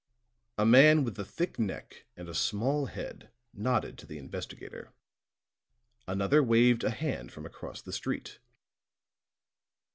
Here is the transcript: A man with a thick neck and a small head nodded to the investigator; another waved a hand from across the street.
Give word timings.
A 0.57 0.65
man 0.65 1.03
with 1.03 1.19
a 1.19 1.23
thick 1.23 1.59
neck 1.59 2.07
and 2.17 2.27
a 2.27 2.33
small 2.33 2.87
head 2.87 3.29
nodded 3.53 3.99
to 3.99 4.07
the 4.07 4.17
investigator; 4.17 4.91
another 6.07 6.41
waved 6.41 6.83
a 6.83 6.89
hand 6.89 7.31
from 7.31 7.45
across 7.45 7.83
the 7.83 7.93
street. 7.93 8.39